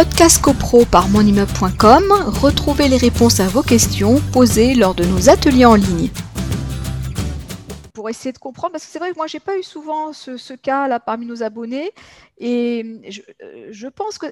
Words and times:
podcast 0.00 0.40
copro 0.40 0.86
par 0.86 1.10
monimmeuble.com, 1.10 2.04
retrouvez 2.40 2.88
les 2.88 2.96
réponses 2.96 3.38
à 3.38 3.48
vos 3.48 3.62
questions 3.62 4.18
posées 4.32 4.74
lors 4.74 4.94
de 4.94 5.04
nos 5.04 5.28
ateliers 5.28 5.66
en 5.66 5.74
ligne 5.74 6.08
pour 7.92 8.08
essayer 8.08 8.32
de 8.32 8.38
comprendre, 8.38 8.72
parce 8.72 8.86
que 8.86 8.90
c'est 8.90 8.98
vrai 8.98 9.10
que 9.10 9.16
moi, 9.16 9.26
j'ai 9.26 9.40
pas 9.40 9.58
eu 9.58 9.62
souvent 9.62 10.14
ce, 10.14 10.54
cas-là 10.54 11.00
parmi 11.00 11.26
nos 11.26 11.42
abonnés, 11.42 11.92
et 12.38 12.82
je, 13.10 13.88
pense 13.88 14.16
que 14.16 14.26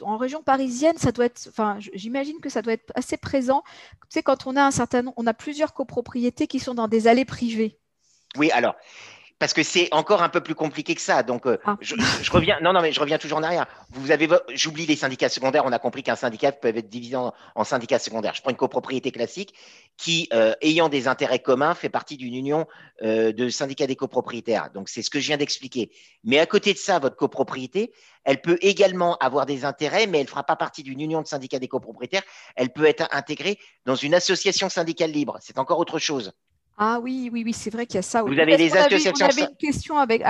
en 0.00 0.16
région 0.16 0.42
parisienne, 0.42 0.96
ça 0.96 1.12
doit 1.12 1.26
être, 1.26 1.48
enfin, 1.50 1.76
j'imagine 1.92 2.40
que 2.40 2.48
ça 2.48 2.62
doit 2.62 2.72
être 2.72 2.90
assez 2.94 3.18
présent. 3.18 3.62
Tu 4.04 4.06
sais, 4.08 4.22
quand 4.22 4.46
on 4.46 4.56
a 4.56 4.62
un 4.62 4.70
certain, 4.70 5.02
on 5.18 5.26
a 5.26 5.34
plusieurs 5.34 5.74
copropriétés 5.74 6.46
qui 6.46 6.60
sont 6.60 6.72
dans 6.72 6.88
des 6.88 7.08
allées 7.08 7.26
privées. 7.26 7.78
Oui, 8.38 8.50
alors 8.52 8.74
parce 9.38 9.52
que 9.52 9.62
c'est 9.62 9.88
encore 9.92 10.22
un 10.22 10.28
peu 10.28 10.40
plus 10.40 10.54
compliqué 10.54 10.94
que 10.94 11.00
ça. 11.00 11.22
Donc, 11.22 11.46
euh, 11.46 11.58
ah. 11.64 11.76
je, 11.80 11.94
reviens. 12.30 12.58
Non, 12.60 12.72
non, 12.72 12.80
mais 12.80 12.92
je 12.92 13.00
reviens 13.00 13.18
toujours 13.18 13.38
en 13.38 13.42
arrière. 13.42 13.66
Vous 13.90 14.10
avez, 14.10 14.28
j'oublie 14.54 14.86
les 14.86 14.96
syndicats 14.96 15.28
secondaires. 15.28 15.64
On 15.64 15.72
a 15.72 15.78
compris 15.78 16.02
qu'un 16.02 16.16
syndicat 16.16 16.52
peut 16.52 16.68
être 16.68 16.88
divisé 16.88 17.16
en, 17.16 17.64
syndicats 17.64 18.00
secondaires. 18.00 18.34
Je 18.34 18.42
prends 18.42 18.50
une 18.50 18.56
copropriété 18.56 19.12
classique 19.12 19.54
qui, 19.96 20.28
euh, 20.32 20.54
ayant 20.60 20.88
des 20.88 21.06
intérêts 21.06 21.38
communs, 21.38 21.74
fait 21.74 21.88
partie 21.88 22.16
d'une 22.16 22.34
union 22.34 22.66
euh, 23.02 23.32
de 23.32 23.48
syndicats 23.48 23.86
des 23.86 23.96
copropriétaires. 23.96 24.70
Donc, 24.74 24.88
c'est 24.88 25.02
ce 25.02 25.10
que 25.10 25.20
je 25.20 25.28
viens 25.28 25.36
d'expliquer. 25.36 25.90
Mais 26.24 26.40
à 26.40 26.46
côté 26.46 26.72
de 26.72 26.78
ça, 26.78 26.98
votre 26.98 27.16
copropriété, 27.16 27.92
elle 28.24 28.40
peut 28.40 28.58
également 28.60 29.16
avoir 29.18 29.46
des 29.46 29.64
intérêts, 29.64 30.06
mais 30.06 30.18
elle 30.18 30.24
ne 30.24 30.30
fera 30.30 30.42
pas 30.42 30.56
partie 30.56 30.82
d'une 30.82 31.00
union 31.00 31.22
de 31.22 31.26
syndicats 31.28 31.60
des 31.60 31.68
copropriétaires. 31.68 32.22
Elle 32.56 32.72
peut 32.72 32.86
être 32.86 33.06
intégrée 33.12 33.58
dans 33.86 33.94
une 33.94 34.14
association 34.14 34.68
syndicale 34.68 35.12
libre. 35.12 35.38
C'est 35.40 35.58
encore 35.58 35.78
autre 35.78 35.98
chose. 35.98 36.32
Ah 36.80 37.00
oui, 37.02 37.28
oui, 37.32 37.42
oui, 37.44 37.52
c'est 37.52 37.70
vrai 37.70 37.86
qu'il 37.86 37.96
y 37.96 37.98
a 37.98 38.02
ça. 38.02 38.22
Vous 38.22 38.38
avez 38.38 38.56
les 38.56 38.76
associations. 38.76 39.26
On 39.26 39.28
avait 39.28 39.50
une 39.50 39.56
question 39.56 39.98
avec 39.98 40.22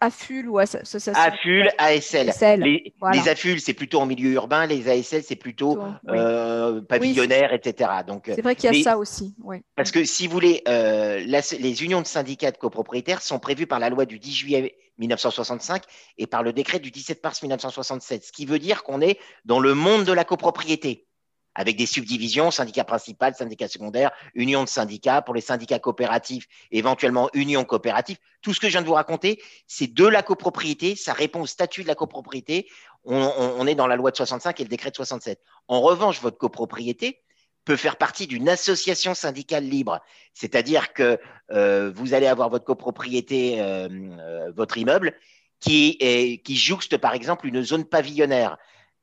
AFUL 0.00 0.48
ou 0.48 0.58
association. 0.58 1.12
AFUL, 1.14 1.70
ASL. 1.78 2.32
Les, 2.60 3.28
AFUL, 3.28 3.60
c'est 3.60 3.72
plutôt 3.72 4.00
en 4.00 4.06
milieu 4.06 4.32
urbain, 4.32 4.66
les 4.66 4.88
ASL, 4.88 5.22
c'est 5.22 5.36
plutôt 5.36 5.78
euh, 6.08 6.80
pavillonnaire, 6.82 7.52
etc. 7.52 7.90
Donc, 8.06 8.24
c'est 8.26 8.42
vrai 8.42 8.56
qu'il 8.56 8.74
y 8.74 8.80
a 8.80 8.82
ça 8.82 8.98
aussi. 8.98 9.34
Parce 9.76 9.92
que 9.92 10.04
si 10.04 10.26
vous 10.26 10.32
voulez, 10.32 10.62
euh, 10.66 11.20
les 11.20 11.84
unions 11.84 12.00
de 12.00 12.06
syndicats 12.06 12.50
de 12.50 12.58
copropriétaires 12.58 13.22
sont 13.22 13.38
prévues 13.38 13.68
par 13.68 13.78
la 13.78 13.88
loi 13.88 14.04
du 14.04 14.18
10 14.18 14.34
juillet 14.34 14.76
1965 14.98 15.82
et 16.18 16.26
par 16.26 16.42
le 16.42 16.52
décret 16.52 16.80
du 16.80 16.90
17 16.90 17.22
mars 17.22 17.42
1967, 17.42 18.24
ce 18.24 18.32
qui 18.32 18.44
veut 18.44 18.58
dire 18.58 18.82
qu'on 18.82 19.00
est 19.00 19.18
dans 19.44 19.60
le 19.60 19.74
monde 19.74 20.04
de 20.04 20.12
la 20.12 20.24
copropriété 20.24 21.06
avec 21.54 21.76
des 21.76 21.86
subdivisions, 21.86 22.50
syndicat 22.50 22.84
principal, 22.84 23.34
syndicat 23.34 23.68
secondaire, 23.68 24.10
union 24.34 24.64
de 24.64 24.68
syndicats, 24.68 25.22
pour 25.22 25.34
les 25.34 25.40
syndicats 25.40 25.78
coopératifs, 25.78 26.46
éventuellement 26.70 27.28
union 27.34 27.64
coopérative. 27.64 28.16
Tout 28.40 28.54
ce 28.54 28.60
que 28.60 28.68
je 28.68 28.72
viens 28.72 28.82
de 28.82 28.86
vous 28.86 28.94
raconter, 28.94 29.40
c'est 29.66 29.92
de 29.92 30.06
la 30.06 30.22
copropriété, 30.22 30.96
ça 30.96 31.12
répond 31.12 31.42
au 31.42 31.46
statut 31.46 31.82
de 31.82 31.88
la 31.88 31.94
copropriété. 31.94 32.68
On, 33.04 33.66
est 33.66 33.74
dans 33.74 33.86
la 33.86 33.96
loi 33.96 34.10
de 34.10 34.16
65 34.16 34.60
et 34.60 34.62
le 34.62 34.68
décret 34.68 34.90
de 34.90 34.96
67. 34.96 35.40
En 35.68 35.80
revanche, 35.80 36.20
votre 36.20 36.38
copropriété 36.38 37.20
peut 37.64 37.76
faire 37.76 37.96
partie 37.96 38.26
d'une 38.26 38.48
association 38.48 39.14
syndicale 39.14 39.64
libre, 39.64 40.00
c'est-à-dire 40.34 40.92
que 40.92 41.18
euh, 41.52 41.92
vous 41.94 42.14
allez 42.14 42.26
avoir 42.26 42.48
votre 42.48 42.64
copropriété, 42.64 43.60
euh, 43.60 43.88
euh, 43.90 44.52
votre 44.54 44.78
immeuble, 44.78 45.14
qui, 45.60 46.40
jouxte 46.48 46.96
par 46.96 47.14
exemple 47.14 47.46
une 47.46 47.62
zone 47.62 47.84
pavillonnaire. 47.84 48.56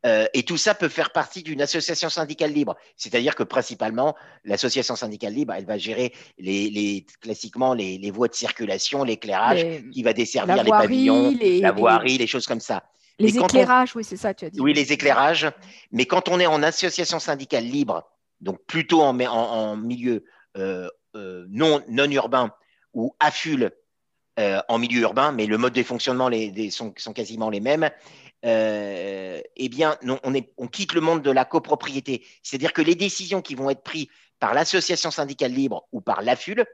Euh, 0.06 0.26
et 0.34 0.44
tout 0.44 0.58
ça 0.58 0.76
peut 0.76 0.88
faire 0.88 1.12
partie 1.12 1.44
d'une 1.44 1.62
association 1.62 2.10
syndicale 2.10 2.52
libre. 2.54 2.76
C'est-à-dire 2.96 3.36
que 3.36 3.44
principalement, 3.44 4.16
l'association 4.46 4.96
syndicale 4.96 5.34
libre, 5.34 5.54
elle 5.54 5.66
va 5.66 5.78
gérer 5.78 6.14
les, 6.38 7.06
classiquement 7.22 7.74
les, 7.74 8.12
voies 8.12 8.30
de 8.30 8.36
circulation, 8.36 9.04
l'éclairage, 9.04 9.66
qui 9.92 10.04
va 10.04 10.14
desservir 10.14 10.64
les 10.64 10.70
pavillons, 10.70 11.36
la 11.62 11.72
voirie, 11.72 12.18
les, 12.18 12.28
choses 12.28 12.46
comme 12.46 12.62
ça. 12.62 12.84
Les 13.20 13.38
éclairages, 13.38 13.96
oui, 13.96 14.04
c'est 14.06 14.16
ça, 14.16 14.34
tu 14.34 14.46
as 14.46 14.50
dit. 14.50 14.62
Oui, 14.62 14.74
les 14.74 14.94
éclairages. 14.94 15.52
Mais 15.92 16.06
quand 16.06 16.30
on 16.30 16.40
est 16.40 16.46
en 16.46 16.64
association 16.64 17.20
syndicale 17.20 17.66
libre, 17.66 18.10
donc 18.40 18.64
plutôt 18.66 19.02
en, 19.02 19.20
en, 19.20 19.76
milieu 19.76 20.24
euh, 20.58 20.88
euh, 21.16 21.46
non, 21.50 21.84
non 21.90 22.10
urbain 22.10 22.52
ou 22.94 23.14
affule 23.20 23.72
en 24.68 24.78
milieu 24.78 25.02
urbain, 25.02 25.32
mais 25.32 25.46
le 25.46 25.58
mode 25.58 25.74
de 25.74 25.84
fonctionnement 25.84 26.30
sont, 26.72 27.14
quasiment 27.14 27.50
les 27.50 27.60
mêmes, 27.60 27.90
euh, 28.46 29.42
eh 29.58 29.70
bien, 29.70 29.98
on, 30.58 30.68
quitte 30.68 30.94
le 30.94 31.02
monde 31.02 31.22
de 31.22 31.32
la 31.32 31.46
copropriété. 31.46 32.26
C'est-à-dire 32.42 32.74
que 32.74 32.82
les 32.82 32.96
décisions 32.96 33.42
qui 33.42 33.56
vont 33.56 33.70
être 33.70 33.84
prises 33.84 34.08
par 34.40 34.54
l'association 34.54 35.12
syndicale 35.12 35.52
libre 35.52 35.88
ou 35.92 36.00
par 36.00 36.22
l'AFUL 36.22 36.66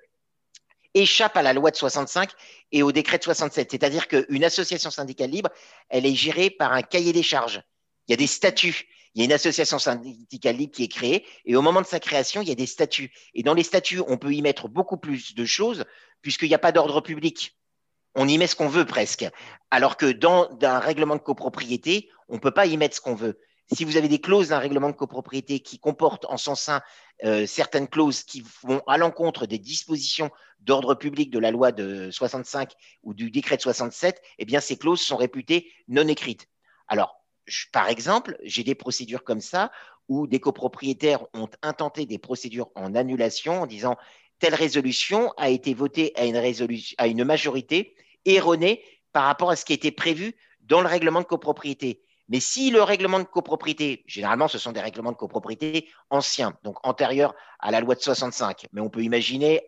échappent 0.93 1.37
à 1.37 1.41
la 1.41 1.53
loi 1.53 1.71
de 1.71 1.75
65 1.75 2.29
et 2.71 2.83
au 2.83 2.91
décret 2.91 3.17
de 3.17 3.23
67. 3.23 3.71
C'est-à-dire 3.71 4.07
qu'une 4.07 4.43
association 4.43 4.91
syndicale 4.91 5.31
libre, 5.31 5.49
elle 5.89 6.05
est 6.05 6.15
gérée 6.15 6.51
par 6.51 6.71
un 6.71 6.83
cahier 6.83 7.13
des 7.13 7.23
charges. 7.23 7.63
Il 8.07 8.11
y 8.11 8.13
a 8.13 8.17
des 8.17 8.27
statuts. 8.27 8.87
Il 9.15 9.19
y 9.19 9.21
a 9.21 9.25
une 9.25 9.33
association 9.33 9.79
syndicale 9.79 10.57
libre 10.57 10.73
qui 10.73 10.83
est 10.83 10.89
créée 10.89 11.25
et 11.45 11.55
au 11.55 11.61
moment 11.61 11.81
de 11.81 11.87
sa 11.87 11.99
création, 11.99 12.41
il 12.41 12.49
y 12.49 12.51
a 12.51 12.55
des 12.55 12.65
statuts. 12.65 13.11
Et 13.33 13.41
dans 13.41 13.53
les 13.53 13.63
statuts, 13.63 14.01
on 14.07 14.17
peut 14.17 14.33
y 14.33 14.41
mettre 14.41 14.67
beaucoup 14.67 14.97
plus 14.97 15.33
de 15.33 15.45
choses 15.45 15.85
puisqu'il 16.21 16.49
n'y 16.49 16.55
a 16.55 16.59
pas 16.59 16.71
d'ordre 16.71 17.01
public 17.01 17.55
on 18.15 18.27
y 18.27 18.37
met 18.37 18.47
ce 18.47 18.55
qu'on 18.55 18.69
veut 18.69 18.85
presque. 18.85 19.29
Alors 19.71 19.97
que 19.97 20.11
dans 20.11 20.49
un 20.61 20.79
règlement 20.79 21.15
de 21.15 21.21
copropriété, 21.21 22.09
on 22.29 22.35
ne 22.35 22.39
peut 22.39 22.51
pas 22.51 22.65
y 22.65 22.77
mettre 22.77 22.95
ce 22.95 23.01
qu'on 23.01 23.15
veut. 23.15 23.39
Si 23.73 23.83
vous 23.83 23.97
avez 23.97 24.07
des 24.07 24.21
clauses 24.21 24.49
d'un 24.49 24.59
règlement 24.59 24.89
de 24.89 24.95
copropriété 24.95 25.59
qui 25.59 25.79
comportent 25.79 26.25
en 26.25 26.37
son 26.37 26.55
sein 26.55 26.81
euh, 27.23 27.45
certaines 27.45 27.87
clauses 27.87 28.23
qui 28.23 28.43
vont 28.63 28.81
à 28.87 28.97
l'encontre 28.97 29.47
des 29.47 29.57
dispositions 29.57 30.29
d'ordre 30.59 30.95
public 30.95 31.31
de 31.31 31.39
la 31.39 31.51
loi 31.51 31.71
de 31.71 32.09
65 32.11 32.73
ou 33.03 33.13
du 33.13 33.31
décret 33.31 33.57
de 33.57 33.61
67, 33.61 34.21
eh 34.37 34.45
bien 34.45 34.59
ces 34.59 34.77
clauses 34.77 35.01
sont 35.01 35.17
réputées 35.17 35.71
non 35.87 36.07
écrites. 36.07 36.47
Alors, 36.87 37.24
par 37.71 37.89
exemple, 37.89 38.37
j'ai 38.43 38.63
des 38.63 38.75
procédures 38.75 39.23
comme 39.23 39.41
ça 39.41 39.71
où 40.07 40.27
des 40.27 40.39
copropriétaires 40.39 41.25
ont 41.33 41.49
intenté 41.61 42.05
des 42.05 42.17
procédures 42.17 42.69
en 42.75 42.95
annulation 42.95 43.61
en 43.61 43.65
disant 43.65 43.97
telle 44.39 44.55
résolution 44.55 45.31
a 45.37 45.49
été 45.49 45.73
votée 45.73 46.11
à 46.15 46.25
une, 46.25 46.37
résolution, 46.37 46.95
à 46.97 47.07
une 47.07 47.23
majorité 47.23 47.95
erroné 48.25 48.83
par 49.13 49.23
rapport 49.25 49.49
à 49.49 49.55
ce 49.55 49.65
qui 49.65 49.73
était 49.73 49.91
prévu 49.91 50.35
dans 50.61 50.81
le 50.81 50.87
règlement 50.87 51.21
de 51.21 51.25
copropriété. 51.25 52.01
Mais 52.27 52.39
si 52.39 52.71
le 52.71 52.81
règlement 52.81 53.19
de 53.19 53.23
copropriété, 53.23 54.03
généralement 54.07 54.47
ce 54.47 54.57
sont 54.57 54.71
des 54.71 54.81
règlements 54.81 55.11
de 55.11 55.17
copropriété 55.17 55.89
anciens, 56.09 56.57
donc 56.63 56.77
antérieurs 56.83 57.35
à 57.59 57.71
la 57.71 57.79
loi 57.79 57.95
de 57.95 58.01
65, 58.01 58.65
mais 58.73 58.81
on 58.81 58.89
peut 58.89 59.03
imaginer, 59.03 59.61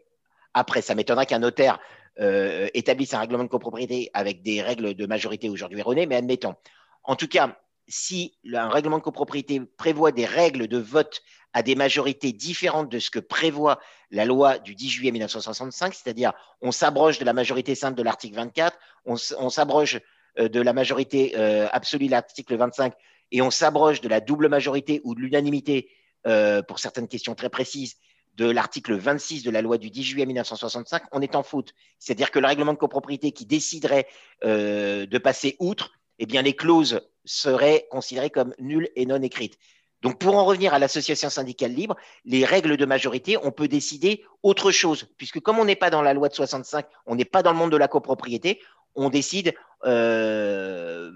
après, 0.54 0.82
ça 0.82 0.96
m'étonnerait 0.96 1.28
qu'un 1.28 1.40
notaire 1.40 1.80
euh, 2.20 2.68
établisse 2.74 3.14
un 3.14 3.20
règlement 3.20 3.44
de 3.44 3.50
copropriété 3.50 4.10
avec 4.14 4.42
des 4.42 4.64
règles 4.64 4.96
de 4.96 5.06
majorité 5.06 5.50
aujourd'hui 5.50 5.80
erronées, 5.80 6.08
mais 6.08 6.16
admettons. 6.16 6.56
En 7.04 7.16
tout 7.16 7.28
cas, 7.28 7.60
si 7.88 8.38
un 8.54 8.70
règlement 8.70 8.98
de 8.98 9.04
copropriété 9.04 9.62
prévoit 9.78 10.12
des 10.12 10.26
règles 10.26 10.68
de 10.68 10.78
vote 10.78 11.22
à 11.54 11.64
des 11.64 11.76
majorités 11.76 12.34
différentes 12.34 12.90
de 12.90 13.00
ce 13.00 13.10
que 13.10 13.20
prévoit 13.20 13.80
la 14.12 14.26
loi 14.26 14.60
du 14.60 14.76
10 14.76 14.90
juillet 14.90 15.12
1965, 15.12 15.94
c'est-à-dire 15.94 16.34
on 16.62 16.72
s'abroge 16.72 17.20
de 17.20 17.26
la 17.26 17.34
majorité 17.34 17.76
simple 17.76 17.98
de 17.98 18.04
l'article 18.04 18.36
24, 18.36 18.78
on, 19.06 19.16
s'abroge 19.50 20.02
euh, 20.38 20.50
de 20.50 20.62
la 20.62 20.74
majorité 20.74 21.34
euh, 21.38 21.68
absolue 21.72 22.08
de 22.08 22.12
l'article 22.12 22.56
25 22.56 22.94
et 23.32 23.42
on 23.42 23.50
s'abroge 23.50 24.02
de 24.02 24.08
la 24.08 24.20
double 24.20 24.50
majorité 24.50 25.02
ou 25.04 25.16
de 25.16 25.20
l'unanimité 25.20 25.90
euh, 26.28 26.62
pour 26.62 26.80
certaines 26.80 27.08
questions 27.08 27.36
très 27.36 27.50
précises 27.50 27.96
de 28.36 28.50
l'article 28.50 28.96
26 28.96 29.44
de 29.44 29.50
la 29.50 29.62
loi 29.62 29.80
du 29.80 29.90
10 29.90 30.04
juillet 30.04 30.26
1965, 30.28 31.04
on 31.12 31.22
est 31.22 31.36
en 31.36 31.42
faute. 31.42 31.74
C'est-à-dire 31.98 32.30
que 32.30 32.38
le 32.38 32.46
règlement 32.46 32.74
de 32.74 32.78
copropriété 32.78 33.32
qui 33.32 33.48
déciderait 33.48 34.08
de 34.44 35.18
passer 35.18 35.56
outre, 35.58 35.94
eh 36.20 36.28
bien 36.28 36.44
les 36.44 36.56
clauses 36.56 37.02
seraient 37.28 37.88
considérées 37.92 38.32
comme 38.32 38.56
nulles 38.58 38.90
et 38.96 39.06
non 39.06 39.22
écrites. 39.22 39.60
Donc, 40.02 40.20
pour 40.20 40.36
en 40.36 40.46
revenir 40.46 40.74
à 40.74 40.80
l'association 40.80 41.30
syndicale 41.30 41.74
libre, 41.74 41.96
les 42.24 42.46
règles 42.46 42.78
de 42.78 42.86
majorité, 42.86 43.38
on 43.44 43.52
peut 43.52 43.68
décider 43.68 44.24
autre 44.44 44.72
chose, 44.72 45.08
puisque 45.18 45.40
comme 45.40 45.60
on 45.60 45.66
n'est 45.66 45.76
pas 45.76 45.90
dans 45.90 46.02
la 46.02 46.14
loi 46.14 46.30
de 46.30 46.36
65, 46.36 46.86
on 47.08 47.16
n'est 47.16 47.26
pas 47.26 47.42
dans 47.42 47.52
le 47.52 47.58
monde 47.58 47.72
de 47.72 47.78
la 47.78 47.88
copropriété, 47.88 48.62
on 48.98 49.10
décide, 49.10 49.54
euh, 49.86 51.12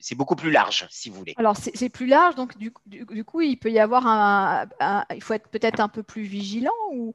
c'est 0.00 0.14
beaucoup 0.14 0.34
plus 0.34 0.50
large, 0.50 0.86
si 0.90 1.10
vous 1.10 1.16
voulez. 1.16 1.34
Alors, 1.36 1.56
c'est 1.56 1.88
plus 1.90 2.06
large, 2.06 2.34
donc 2.34 2.56
du, 2.56 2.72
coup, 2.72 3.40
il 3.42 3.56
peut 3.58 3.70
y 3.70 3.78
avoir 3.78 4.06
un, 4.06 4.66
il 5.14 5.22
faut 5.22 5.34
être 5.34 5.48
peut-être 5.48 5.80
un 5.80 5.88
peu 5.88 6.02
plus 6.02 6.22
vigilant, 6.22 6.72
ou 6.92 7.12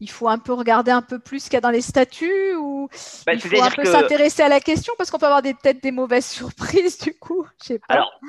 il 0.00 0.08
faut 0.08 0.28
un 0.28 0.38
peu 0.38 0.52
regarder 0.52 0.92
un 0.92 1.02
peu 1.02 1.18
plus 1.18 1.40
ce 1.40 1.44
qu'il 1.46 1.54
y 1.54 1.58
a 1.58 1.60
dans 1.60 1.70
les 1.70 1.82
statuts, 1.82 2.54
ou 2.54 2.88
bah, 3.26 3.34
il 3.34 3.40
faut 3.40 3.62
un 3.62 3.70
peu 3.70 3.84
s'intéresser 3.84 4.42
à 4.42 4.48
la 4.48 4.60
question, 4.60 4.94
parce 4.96 5.10
qu'on 5.10 5.18
peut 5.18 5.26
avoir 5.26 5.42
peut-être 5.42 5.82
des 5.82 5.92
mauvaises 5.92 6.26
surprises, 6.30 6.98
du 6.98 7.14
coup, 7.14 7.44
je 7.60 7.66
sais 7.66 7.78
pas. 7.80 7.94
Alors, 7.94 8.20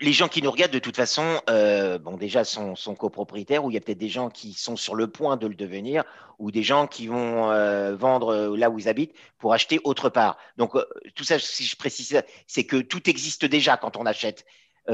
les 0.00 0.12
gens 0.12 0.28
qui 0.28 0.42
nous 0.42 0.50
regardent, 0.50 0.72
de 0.72 0.78
toute 0.78 0.96
façon, 0.96 1.40
euh, 1.48 1.98
bon, 1.98 2.16
déjà 2.16 2.44
sont, 2.44 2.74
copropriétaires, 2.98 3.64
ou 3.64 3.70
il 3.70 3.74
y 3.74 3.76
a 3.76 3.80
peut-être 3.80 3.98
des 3.98 4.08
gens 4.08 4.28
qui 4.28 4.52
sont 4.52 4.76
sur 4.76 4.94
le 4.94 5.06
point 5.06 5.36
de 5.36 5.46
le 5.46 5.54
devenir, 5.54 6.04
ou 6.38 6.50
des 6.50 6.62
gens 6.62 6.86
qui 6.86 7.06
vont 7.06 7.50
euh, 7.50 7.96
vendre 7.96 8.28
euh, 8.28 8.56
là 8.56 8.68
où 8.68 8.78
ils 8.78 8.88
habitent 8.88 9.14
pour 9.38 9.54
acheter 9.54 9.80
autre 9.84 10.08
part. 10.08 10.36
Donc, 10.56 10.72
tout 11.14 11.24
ça, 11.24 11.38
si 11.38 11.64
je 11.64 11.76
précise, 11.76 12.22
c'est 12.46 12.64
que 12.64 12.76
tout 12.76 13.08
existe 13.08 13.44
déjà 13.44 13.76
quand 13.76 13.96
on 13.96 14.06
achète, 14.06 14.44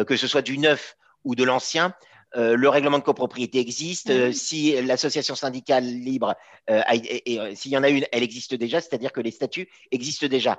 que 0.06 0.16
ce 0.16 0.26
soit 0.26 0.42
du 0.42 0.56
neuf 0.56 0.96
ou 1.24 1.34
de 1.34 1.44
l'ancien. 1.44 1.94
le 2.34 2.68
règlement 2.68 2.98
de 2.98 3.04
copropriété 3.04 3.60
existe. 3.60 4.32
si 4.32 4.80
l'association 4.82 5.34
syndicale 5.34 5.84
libre, 5.84 6.34
s'il 7.54 7.72
y 7.72 7.76
en 7.76 7.82
a 7.82 7.90
une, 7.90 8.06
elle 8.10 8.22
existe 8.22 8.54
déjà, 8.54 8.80
c'est-à-dire 8.80 9.12
que 9.12 9.20
les 9.20 9.30
statuts 9.30 9.68
existent 9.90 10.28
déjà. 10.28 10.58